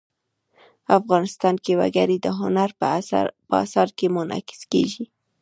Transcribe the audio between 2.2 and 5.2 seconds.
د هنر په اثار کې منعکس کېږي.